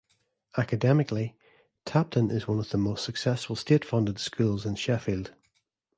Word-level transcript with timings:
Academically, 0.57 1.35
Tapton 1.85 2.31
is 2.31 2.47
one 2.47 2.57
of 2.57 2.71
the 2.71 2.77
most 2.79 3.03
successful 3.05 3.55
state-funded 3.55 4.17
schools 4.17 4.65
in 4.65 4.73
Sheffield. 4.73 5.35